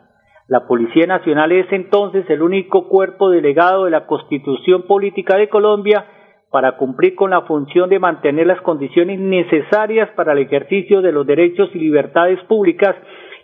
La 0.46 0.66
Policía 0.66 1.06
Nacional 1.06 1.52
es 1.52 1.66
entonces 1.72 2.28
el 2.28 2.42
único 2.42 2.88
cuerpo 2.88 3.30
delegado 3.30 3.86
de 3.86 3.90
la 3.90 4.06
Constitución 4.06 4.82
Política 4.86 5.38
de 5.38 5.48
Colombia 5.48 6.04
para 6.50 6.76
cumplir 6.76 7.14
con 7.14 7.30
la 7.30 7.42
función 7.42 7.88
de 7.88 7.98
mantener 7.98 8.46
las 8.46 8.60
condiciones 8.60 9.18
necesarias 9.18 10.10
para 10.14 10.32
el 10.32 10.38
ejercicio 10.38 11.00
de 11.00 11.12
los 11.12 11.26
derechos 11.26 11.70
y 11.74 11.78
libertades 11.78 12.38
públicas 12.44 12.94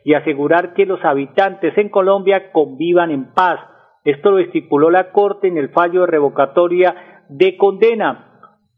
y 0.05 0.15
asegurar 0.15 0.75
que 0.75 0.87
los 0.87 1.03
habitantes 1.03 1.77
en 1.79 1.89
Colombia 1.89 2.53
convivan 2.53 3.11
en 3.11 3.33
paz. 3.33 3.59
Esto 4.05 4.31
lo 4.31 4.39
estipuló 4.39 4.91
la 4.91 5.11
Corte 5.13 5.49
en 5.49 5.57
el 5.57 5.71
fallo 5.71 6.03
de 6.03 6.07
revocatoria 6.09 6.95
de 7.29 7.57
condena. 7.57 8.30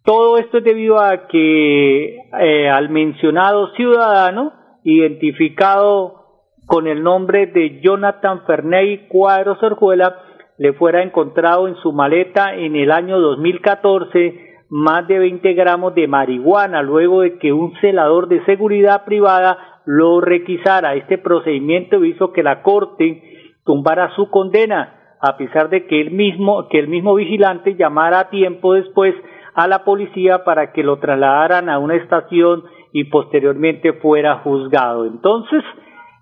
Todo 0.05 0.37
esto 0.39 0.59
es 0.59 0.65
debido 0.65 0.99
a 0.99 1.29
que 1.29 2.17
eh, 2.41 2.69
al 2.69 2.89
mencionado 2.91 3.73
ciudadano, 3.75 4.53
identificado 4.83 6.23
con 6.67 6.89
el 6.89 7.03
nombre 7.03 7.47
de 7.47 7.81
Jonathan 7.81 8.45
Ferney 8.45 9.07
Cuadro 9.09 9.57
Sorjuela, 9.61 10.17
le 10.59 10.73
fuera 10.73 11.03
encontrado 11.03 11.69
en 11.69 11.77
su 11.77 11.93
maleta 11.93 12.55
en 12.55 12.75
el 12.75 12.91
año 12.91 13.21
2014 13.21 14.53
más 14.75 15.07
de 15.07 15.19
20 15.19 15.53
gramos 15.53 15.95
de 15.95 16.09
marihuana, 16.09 16.83
luego 16.83 17.21
de 17.21 17.39
que 17.39 17.53
un 17.53 17.75
celador 17.81 18.27
de 18.29 18.43
seguridad 18.47 19.05
privada 19.05 19.83
lo 19.85 20.21
requisara. 20.21 20.95
Este 20.95 21.19
procedimiento 21.19 22.03
hizo 22.05 22.33
que 22.33 22.43
la 22.43 22.63
Corte 22.63 23.23
tumbara 23.65 24.15
su 24.17 24.31
condena, 24.31 25.17
a 25.21 25.37
pesar 25.37 25.69
de 25.69 25.87
que 25.87 26.01
el 26.01 26.11
mismo, 26.11 26.69
que 26.69 26.79
el 26.79 26.89
mismo 26.89 27.15
vigilante 27.15 27.77
llamara 27.77 28.31
tiempo 28.31 28.73
después 28.73 29.15
a 29.55 29.67
la 29.69 29.85
policía 29.85 30.45
para 30.45 30.73
que 30.73 30.83
lo 30.83 30.99
trasladaran 30.99 31.69
a 31.69 31.79
una 31.79 31.97
estación 31.97 32.65
y 32.93 33.05
posteriormente 33.05 33.95
fuera 33.95 34.39
juzgado. 34.39 35.07
Entonces, 35.07 35.63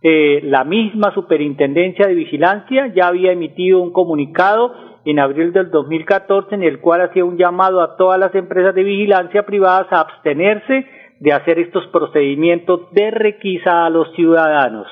eh, 0.03 0.41
la 0.45 0.65
misma 0.65 1.13
Superintendencia 1.13 2.07
de 2.07 2.15
Vigilancia 2.15 2.93
ya 2.95 3.09
había 3.09 3.33
emitido 3.33 3.83
un 3.83 3.93
comunicado 3.93 4.75
en 5.05 5.19
abril 5.19 5.53
del 5.53 5.71
2014 5.71 6.55
en 6.55 6.63
el 6.63 6.81
cual 6.81 7.03
hacía 7.03 7.25
un 7.25 7.37
llamado 7.37 7.83
a 7.83 7.97
todas 7.97 8.19
las 8.19 8.35
empresas 8.35 8.75
de 8.75 8.83
vigilancia 8.83 9.45
privadas 9.45 9.87
a 9.91 10.01
abstenerse 10.01 10.87
de 11.21 11.33
hacer 11.33 11.59
estos 11.59 11.87
procedimientos 11.89 12.91
de 12.93 13.11
requisa 13.11 13.85
a 13.85 13.91
los 13.91 14.11
ciudadanos. 14.15 14.87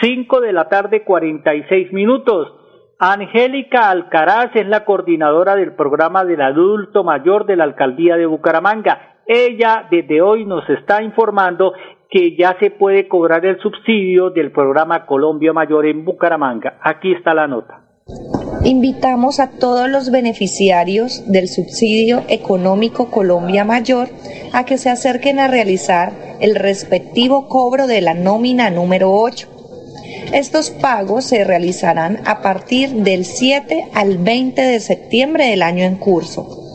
Cinco 0.00 0.40
de 0.40 0.52
la 0.52 0.68
tarde, 0.68 1.02
cuarenta 1.04 1.54
y 1.54 1.62
seis 1.64 1.92
minutos. 1.92 2.52
Angélica 2.98 3.90
Alcaraz 3.90 4.54
es 4.54 4.66
la 4.66 4.84
coordinadora 4.84 5.56
del 5.56 5.72
programa 5.74 6.24
del 6.24 6.40
adulto 6.40 7.02
mayor 7.02 7.44
de 7.44 7.56
la 7.56 7.64
alcaldía 7.64 8.16
de 8.16 8.26
Bucaramanga. 8.26 9.16
Ella 9.26 9.88
desde 9.90 10.22
hoy 10.22 10.44
nos 10.44 10.68
está 10.70 11.02
informando 11.02 11.72
que 12.08 12.36
ya 12.36 12.56
se 12.60 12.70
puede 12.70 13.08
cobrar 13.08 13.44
el 13.44 13.58
subsidio 13.60 14.30
del 14.30 14.52
programa 14.52 15.06
Colombia 15.06 15.52
Mayor 15.52 15.86
en 15.86 16.04
Bucaramanga. 16.04 16.78
Aquí 16.82 17.12
está 17.12 17.34
la 17.34 17.48
nota. 17.48 17.80
Invitamos 18.62 19.40
a 19.40 19.58
todos 19.58 19.90
los 19.90 20.10
beneficiarios 20.10 21.24
del 21.30 21.48
subsidio 21.48 22.22
económico 22.28 23.10
Colombia 23.10 23.64
Mayor 23.64 24.08
a 24.52 24.64
que 24.64 24.78
se 24.78 24.90
acerquen 24.90 25.40
a 25.40 25.48
realizar 25.48 26.12
el 26.40 26.54
respectivo 26.54 27.48
cobro 27.48 27.86
de 27.86 28.00
la 28.00 28.14
nómina 28.14 28.70
número 28.70 29.10
8 29.10 29.53
estos 30.34 30.70
pagos 30.70 31.26
se 31.26 31.44
realizarán 31.44 32.20
a 32.24 32.42
partir 32.42 32.90
del 32.90 33.24
7 33.24 33.90
al 33.94 34.18
20 34.18 34.60
de 34.62 34.80
septiembre 34.80 35.46
del 35.46 35.62
año 35.62 35.84
en 35.84 35.94
curso. 35.94 36.72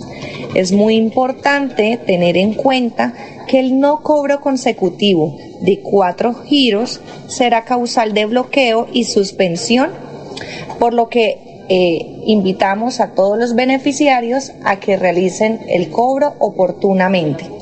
Es 0.56 0.72
muy 0.72 0.96
importante 0.96 1.98
tener 1.98 2.38
en 2.38 2.54
cuenta 2.54 3.14
que 3.50 3.60
el 3.60 3.78
no 3.78 4.02
cobro 4.02 4.40
consecutivo 4.40 5.38
de 5.60 5.82
cuatro 5.82 6.34
giros 6.34 7.02
será 7.28 7.66
causal 7.66 8.14
de 8.14 8.28
bloqueo 8.28 8.88
y 8.94 9.04
suspensión, 9.04 9.90
por 10.80 10.94
lo 10.94 11.10
que 11.10 11.66
eh, 11.68 12.22
invitamos 12.26 13.02
a 13.02 13.14
todos 13.14 13.38
los 13.38 13.56
beneficiarios 13.56 14.54
a 14.64 14.80
que 14.80 14.96
realicen 14.96 15.60
el 15.68 15.90
cobro 15.90 16.34
oportunamente. 16.40 17.59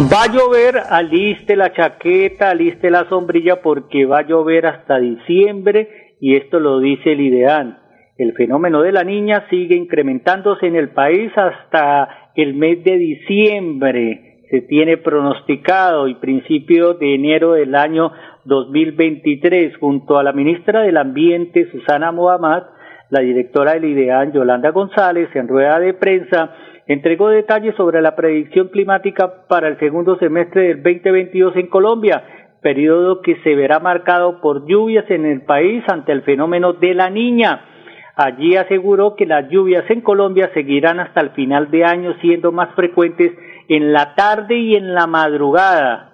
Va 0.00 0.22
a 0.22 0.32
llover, 0.32 0.80
aliste 0.88 1.54
la 1.56 1.74
chaqueta, 1.74 2.48
aliste 2.48 2.88
la 2.90 3.06
sombrilla 3.10 3.60
porque 3.60 4.06
va 4.06 4.20
a 4.20 4.26
llover 4.26 4.64
hasta 4.64 4.98
diciembre 4.98 6.16
y 6.20 6.36
esto 6.36 6.58
lo 6.58 6.80
dice 6.80 7.12
el 7.12 7.20
IDEAN. 7.20 7.78
El 8.16 8.32
fenómeno 8.32 8.80
de 8.80 8.92
la 8.92 9.04
niña 9.04 9.44
sigue 9.50 9.76
incrementándose 9.76 10.66
en 10.66 10.76
el 10.76 10.88
país 10.90 11.30
hasta 11.36 12.30
el 12.34 12.54
mes 12.54 12.82
de 12.82 12.96
diciembre. 12.96 14.40
Se 14.50 14.62
tiene 14.62 14.96
pronosticado 14.96 16.08
y 16.08 16.14
principio 16.14 16.94
de 16.94 17.14
enero 17.14 17.52
del 17.52 17.74
año 17.74 18.10
2023 18.46 19.76
junto 19.76 20.16
a 20.16 20.22
la 20.22 20.32
ministra 20.32 20.80
del 20.80 20.96
Ambiente 20.96 21.70
Susana 21.70 22.10
Mohamed, 22.10 22.62
la 23.10 23.20
directora 23.20 23.74
del 23.74 23.84
IDEAN 23.84 24.32
Yolanda 24.32 24.70
González 24.70 25.28
en 25.34 25.46
rueda 25.46 25.78
de 25.78 25.92
prensa 25.92 26.54
entregó 26.92 27.28
detalles 27.28 27.76
sobre 27.76 28.02
la 28.02 28.16
predicción 28.16 28.66
climática 28.66 29.46
para 29.48 29.68
el 29.68 29.78
segundo 29.78 30.18
semestre 30.18 30.62
del 30.62 30.82
2022 30.82 31.54
en 31.54 31.68
Colombia, 31.68 32.24
periodo 32.62 33.22
que 33.22 33.36
se 33.44 33.54
verá 33.54 33.78
marcado 33.78 34.40
por 34.40 34.66
lluvias 34.66 35.08
en 35.08 35.24
el 35.24 35.42
país 35.42 35.84
ante 35.86 36.10
el 36.10 36.22
fenómeno 36.22 36.72
de 36.72 36.94
la 36.94 37.08
niña. 37.08 37.64
Allí 38.16 38.56
aseguró 38.56 39.14
que 39.14 39.24
las 39.24 39.48
lluvias 39.50 39.88
en 39.88 40.00
Colombia 40.00 40.50
seguirán 40.52 40.98
hasta 40.98 41.20
el 41.20 41.30
final 41.30 41.70
de 41.70 41.84
año 41.84 42.14
siendo 42.20 42.50
más 42.50 42.74
frecuentes 42.74 43.34
en 43.68 43.92
la 43.92 44.16
tarde 44.16 44.58
y 44.58 44.74
en 44.74 44.92
la 44.92 45.06
madrugada. 45.06 46.08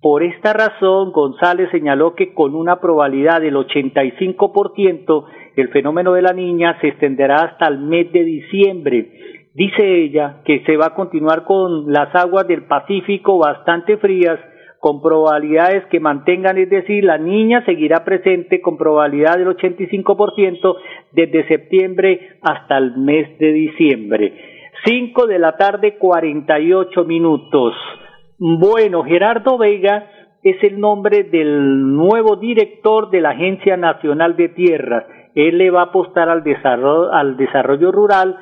Por 0.00 0.22
esta 0.22 0.54
razón, 0.54 1.12
González 1.12 1.68
señaló 1.70 2.14
que 2.14 2.32
con 2.32 2.54
una 2.54 2.80
probabilidad 2.80 3.42
del 3.42 3.56
85%, 3.56 5.24
el 5.56 5.68
fenómeno 5.68 6.14
de 6.14 6.22
la 6.22 6.32
niña 6.32 6.78
se 6.80 6.88
extenderá 6.88 7.36
hasta 7.36 7.68
el 7.68 7.80
mes 7.80 8.10
de 8.12 8.24
diciembre. 8.24 9.10
Dice 9.54 10.04
ella 10.04 10.40
que 10.44 10.62
se 10.64 10.76
va 10.76 10.86
a 10.86 10.94
continuar 10.94 11.44
con 11.44 11.92
las 11.92 12.14
aguas 12.14 12.46
del 12.46 12.64
Pacífico 12.64 13.38
bastante 13.38 13.98
frías, 13.98 14.38
con 14.80 15.00
probabilidades 15.00 15.84
que 15.90 16.00
mantengan, 16.00 16.58
es 16.58 16.68
decir, 16.68 17.04
la 17.04 17.18
niña 17.18 17.64
seguirá 17.64 18.02
presente 18.04 18.60
con 18.60 18.76
probabilidad 18.76 19.36
del 19.36 19.48
85% 19.48 20.76
desde 21.12 21.46
septiembre 21.46 22.38
hasta 22.42 22.78
el 22.78 22.96
mes 22.96 23.38
de 23.38 23.52
diciembre. 23.52 24.32
5 24.84 25.26
de 25.26 25.38
la 25.38 25.56
tarde, 25.56 25.98
48 25.98 27.04
minutos. 27.04 27.74
Bueno, 28.38 29.04
Gerardo 29.04 29.56
Vega 29.58 30.10
es 30.42 30.56
el 30.64 30.80
nombre 30.80 31.22
del 31.24 31.94
nuevo 31.94 32.36
director 32.36 33.10
de 33.10 33.20
la 33.20 33.30
Agencia 33.30 33.76
Nacional 33.76 34.34
de 34.34 34.48
Tierras. 34.48 35.04
Él 35.36 35.58
le 35.58 35.70
va 35.70 35.82
a 35.82 35.84
apostar 35.84 36.28
al 36.28 36.42
desarrollo, 36.42 37.12
al 37.12 37.36
desarrollo 37.36 37.92
rural 37.92 38.36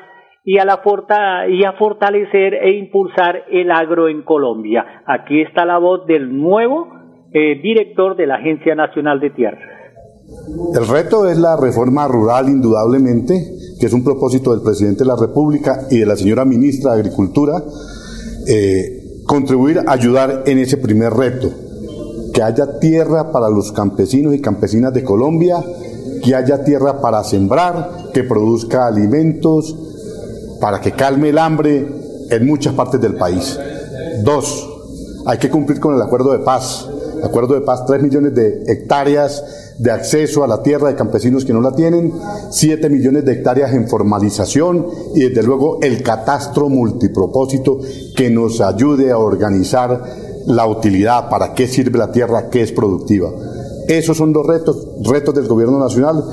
y 0.44 0.59
a, 0.59 0.64
la 0.64 0.81
fortalecer 0.83 2.55
e 2.55 2.79
impulsar 2.79 3.44
el 3.50 3.70
agro 3.70 4.09
en 4.09 4.22
Colombia. 4.22 5.03
Aquí 5.07 5.42
está 5.42 5.64
la 5.64 5.79
voz 5.79 6.07
del 6.07 6.37
nuevo 6.37 6.88
eh, 7.33 7.61
director 7.62 8.16
de 8.16 8.26
la 8.26 8.37
Agencia 8.37 8.74
Nacional 8.74 9.20
de 9.20 9.31
Tierras. 9.31 9.81
El 10.74 10.87
reto 10.87 11.29
es 11.29 11.38
la 11.38 11.57
reforma 11.57 12.07
rural, 12.07 12.48
indudablemente, 12.48 13.35
que 13.79 13.87
es 13.87 13.92
un 13.92 14.05
propósito 14.05 14.53
del 14.53 14.62
presidente 14.62 15.00
de 15.00 15.09
la 15.09 15.16
República 15.16 15.87
y 15.90 15.98
de 15.98 16.07
la 16.07 16.16
señora 16.16 16.44
ministra 16.44 16.94
de 16.94 17.00
Agricultura, 17.00 17.55
eh, 18.46 19.22
contribuir 19.26 19.81
a 19.81 19.92
ayudar 19.92 20.44
en 20.46 20.59
ese 20.59 20.76
primer 20.76 21.12
reto, 21.12 21.48
que 22.33 22.42
haya 22.42 22.79
tierra 22.79 23.33
para 23.33 23.50
los 23.50 23.72
campesinos 23.72 24.35
y 24.35 24.40
campesinas 24.40 24.92
de 24.92 25.03
Colombia, 25.03 25.57
que 26.22 26.35
haya 26.35 26.62
tierra 26.64 27.00
para 27.00 27.24
sembrar, 27.24 27.90
que 28.14 28.22
produzca 28.24 28.87
alimentos, 28.87 29.89
para 30.61 30.81
que 30.81 30.92
calme 30.92 31.31
el 31.31 31.38
hambre 31.38 31.87
en 32.31 32.46
muchas 32.46 32.75
partes 32.75 33.01
del 33.01 33.14
país. 33.16 33.59
Dos, 34.23 34.68
hay 35.27 35.38
que 35.38 35.51
cumplir 35.51 35.81
con 35.81 35.94
el 35.94 36.03
acuerdo 36.03 36.33
de 36.33 36.40
paz. 36.40 36.88
Acuerdo 37.23 37.55
de 37.55 37.61
paz, 37.61 37.85
tres 37.87 38.03
millones 38.03 38.35
de 38.35 38.64
hectáreas 38.66 39.44
de 39.79 39.90
acceso 39.90 40.44
a 40.44 40.46
la 40.46 40.62
tierra 40.62 40.88
de 40.88 40.94
campesinos 40.94 41.44
que 41.44 41.55
no 41.55 41.61
la 41.62 41.73
tienen, 41.73 42.12
siete 42.51 42.90
millones 42.90 43.25
de 43.25 43.33
hectáreas 43.33 43.73
en 43.73 43.88
formalización 43.88 44.87
y 45.14 45.20
desde 45.20 45.42
luego 45.42 45.79
el 45.81 46.03
catastro 46.03 46.68
multipropósito 46.68 47.81
que 48.14 48.29
nos 48.29 48.61
ayude 48.61 49.11
a 49.11 49.16
organizar 49.16 50.03
la 50.46 50.66
utilidad, 50.66 51.29
para 51.29 51.55
qué 51.55 51.66
sirve 51.66 51.99
la 51.99 52.12
tierra, 52.12 52.51
qué 52.51 52.62
es 52.62 52.73
productiva. 52.73 53.31
Esos 53.88 54.16
son 54.16 54.33
los 54.33 54.46
retos, 54.46 54.87
retos 55.03 55.35
del 55.35 55.49
gobierno 55.49 55.79
nacional 55.79 56.25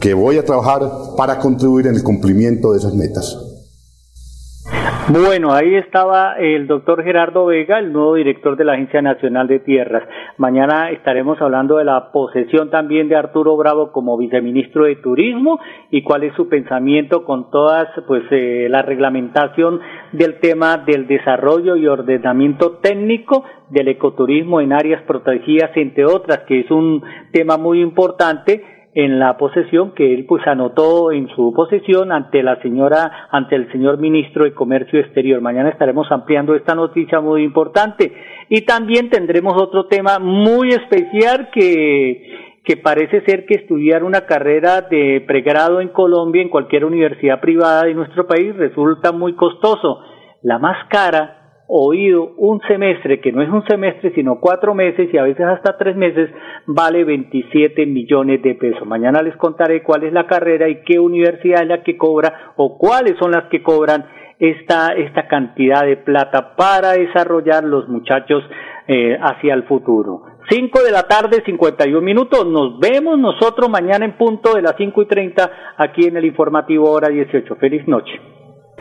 que 0.00 0.14
voy 0.14 0.38
a 0.38 0.44
trabajar 0.44 0.90
para 1.16 1.38
contribuir 1.38 1.86
en 1.86 1.96
el 1.96 2.02
cumplimiento 2.02 2.72
de 2.72 2.78
esas 2.78 2.94
metas. 2.94 3.36
Bueno, 5.06 5.52
ahí 5.52 5.74
estaba 5.74 6.38
el 6.38 6.66
doctor 6.66 7.04
Gerardo 7.04 7.44
Vega, 7.44 7.78
el 7.78 7.92
nuevo 7.92 8.14
director 8.14 8.56
de 8.56 8.64
la 8.64 8.72
Agencia 8.72 9.02
Nacional 9.02 9.46
de 9.46 9.58
Tierras. 9.58 10.02
Mañana 10.38 10.90
estaremos 10.92 11.38
hablando 11.42 11.76
de 11.76 11.84
la 11.84 12.10
posesión 12.10 12.70
también 12.70 13.10
de 13.10 13.16
Arturo 13.16 13.54
Bravo 13.58 13.92
como 13.92 14.16
viceministro 14.16 14.84
de 14.84 14.96
Turismo 14.96 15.60
y 15.90 16.02
cuál 16.02 16.24
es 16.24 16.34
su 16.36 16.48
pensamiento 16.48 17.26
con 17.26 17.50
todas, 17.50 17.86
pues, 18.06 18.22
eh, 18.30 18.66
la 18.70 18.80
reglamentación 18.80 19.78
del 20.12 20.40
tema 20.40 20.78
del 20.78 21.06
desarrollo 21.06 21.76
y 21.76 21.86
ordenamiento 21.86 22.78
técnico 22.78 23.44
del 23.68 23.88
ecoturismo 23.88 24.62
en 24.62 24.72
áreas 24.72 25.02
protegidas, 25.02 25.70
entre 25.74 26.06
otras, 26.06 26.44
que 26.46 26.60
es 26.60 26.70
un 26.70 27.02
tema 27.30 27.58
muy 27.58 27.82
importante 27.82 28.73
en 28.94 29.18
la 29.18 29.36
posesión 29.36 29.92
que 29.92 30.14
él 30.14 30.24
pues 30.26 30.46
anotó 30.46 31.10
en 31.12 31.28
su 31.34 31.52
posesión 31.52 32.12
ante 32.12 32.42
la 32.42 32.60
señora, 32.62 33.28
ante 33.30 33.56
el 33.56 33.70
señor 33.72 33.98
ministro 33.98 34.44
de 34.44 34.54
Comercio 34.54 35.00
Exterior. 35.00 35.40
Mañana 35.40 35.70
estaremos 35.70 36.10
ampliando 36.10 36.54
esta 36.54 36.74
noticia 36.74 37.20
muy 37.20 37.42
importante 37.42 38.12
y 38.48 38.62
también 38.62 39.10
tendremos 39.10 39.60
otro 39.60 39.86
tema 39.86 40.18
muy 40.18 40.68
especial 40.68 41.50
que 41.52 42.52
que 42.64 42.78
parece 42.78 43.20
ser 43.26 43.44
que 43.44 43.56
estudiar 43.56 44.02
una 44.04 44.22
carrera 44.22 44.80
de 44.80 45.22
pregrado 45.26 45.82
en 45.82 45.88
Colombia 45.88 46.40
en 46.40 46.48
cualquier 46.48 46.86
universidad 46.86 47.40
privada 47.40 47.84
de 47.84 47.92
nuestro 47.92 48.26
país 48.26 48.56
resulta 48.56 49.12
muy 49.12 49.34
costoso. 49.34 50.00
La 50.42 50.58
más 50.58 50.88
cara 50.88 51.43
oído 51.66 52.34
un 52.36 52.60
semestre, 52.68 53.20
que 53.20 53.32
no 53.32 53.42
es 53.42 53.48
un 53.48 53.64
semestre, 53.66 54.12
sino 54.14 54.38
cuatro 54.40 54.74
meses 54.74 55.08
y 55.12 55.18
a 55.18 55.22
veces 55.22 55.46
hasta 55.46 55.76
tres 55.78 55.96
meses, 55.96 56.30
vale 56.66 57.04
27 57.04 57.86
millones 57.86 58.42
de 58.42 58.54
pesos. 58.54 58.86
Mañana 58.86 59.22
les 59.22 59.36
contaré 59.36 59.82
cuál 59.82 60.04
es 60.04 60.12
la 60.12 60.26
carrera 60.26 60.68
y 60.68 60.82
qué 60.82 60.98
universidad 60.98 61.62
es 61.62 61.68
la 61.68 61.82
que 61.82 61.96
cobra 61.96 62.52
o 62.56 62.76
cuáles 62.78 63.16
son 63.18 63.30
las 63.30 63.44
que 63.44 63.62
cobran 63.62 64.04
esta, 64.38 64.88
esta 64.94 65.26
cantidad 65.26 65.84
de 65.84 65.96
plata 65.96 66.54
para 66.56 66.92
desarrollar 66.92 67.64
los 67.64 67.88
muchachos 67.88 68.44
eh, 68.86 69.16
hacia 69.20 69.54
el 69.54 69.62
futuro. 69.64 70.22
Cinco 70.50 70.82
de 70.82 70.90
la 70.90 71.04
tarde, 71.04 71.42
51 71.46 72.02
minutos. 72.02 72.46
Nos 72.46 72.78
vemos 72.78 73.18
nosotros 73.18 73.70
mañana 73.70 74.04
en 74.04 74.18
punto 74.18 74.54
de 74.54 74.60
las 74.60 74.74
cinco 74.76 75.00
y 75.00 75.06
treinta 75.06 75.74
aquí 75.78 76.06
en 76.06 76.18
el 76.18 76.26
informativo 76.26 76.90
hora 76.90 77.08
18. 77.08 77.56
Feliz 77.56 77.88
noche. 77.88 78.43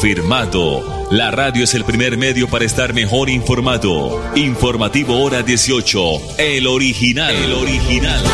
Confirmado. 0.00 1.08
La 1.10 1.30
radio 1.30 1.64
es 1.64 1.74
el 1.74 1.84
primer 1.84 2.16
medio 2.16 2.48
para 2.48 2.64
estar 2.64 2.94
mejor 2.94 3.28
informado. 3.28 4.32
Informativo 4.34 5.22
Hora 5.22 5.42
18. 5.42 6.38
El 6.38 6.66
original. 6.66 7.34
El 7.34 7.52
original. 7.52 8.24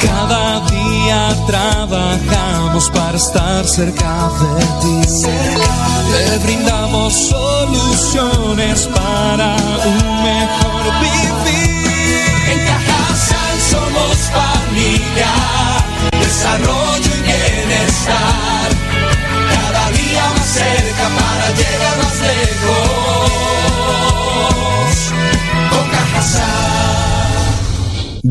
Cada 0.00 0.70
día 0.70 1.36
trabajamos 1.48 2.88
para 2.90 3.16
estar 3.16 3.66
cerca 3.66 4.30
de 4.38 4.64
ti. 4.82 5.24
Te 5.24 6.38
brindamos 6.46 7.12
soluciones 7.14 8.88
para 8.94 9.56
un 9.84 10.22
mejor 10.22 10.84
vivir. 11.00 11.90
En 12.52 12.66
Cajasal 12.66 13.60
somos 13.68 14.16
familia, 14.30 15.32
desarrollo 16.20 17.10
y 17.16 17.22
bienestar. 17.22 18.57